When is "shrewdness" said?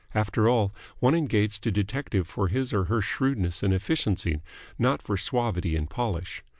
3.03-3.61